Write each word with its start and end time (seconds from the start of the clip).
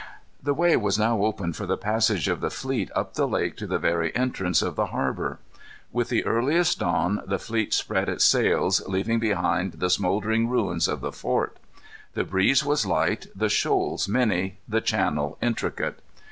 The 0.41 0.55
way 0.55 0.75
was 0.77 0.97
now 0.97 1.19
open 1.21 1.53
for 1.53 1.67
the 1.67 1.77
passage 1.77 2.27
of 2.27 2.41
the 2.41 2.49
fleet 2.49 2.89
up 2.95 3.13
the 3.13 3.27
lake 3.27 3.55
to 3.57 3.67
the 3.67 3.77
very 3.77 4.11
entrance 4.15 4.63
of 4.63 4.75
the 4.75 4.87
harbor. 4.87 5.37
With 5.91 6.09
the 6.09 6.25
earliest 6.25 6.79
dawn 6.79 7.21
the 7.27 7.37
fleet 7.37 7.71
spread 7.71 8.09
its 8.09 8.23
sails, 8.25 8.81
leaving 8.87 9.19
behind 9.19 9.73
the 9.73 9.91
smouldering 9.91 10.49
ruins 10.49 10.87
of 10.87 11.01
the 11.01 11.11
fort. 11.11 11.57
The 12.15 12.23
breeze 12.23 12.65
was 12.65 12.83
light, 12.83 13.27
the 13.35 13.47
shoals 13.47 14.07
many, 14.07 14.57
the 14.67 14.81
channel 14.81 15.37
intricate. 15.39 15.99